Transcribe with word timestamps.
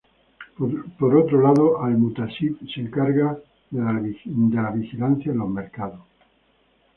Por 0.97 1.15
otro 1.15 1.39
lado, 1.43 1.79
Al-Muhtasib 1.83 2.57
se 2.73 2.81
encargaba 2.81 3.37
de 3.69 3.81
la 4.51 4.71
vigilancia 4.71 5.31
en 5.31 5.37
los 5.37 5.47
mercados. 5.51 6.01